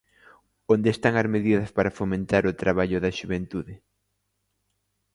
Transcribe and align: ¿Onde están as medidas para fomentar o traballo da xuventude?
¿Onde 0.73 0.89
están 0.95 1.13
as 1.21 1.27
medidas 1.35 1.69
para 1.77 1.95
fomentar 1.99 2.43
o 2.51 2.57
traballo 2.61 2.97
da 3.03 3.15
xuventude? 3.17 3.73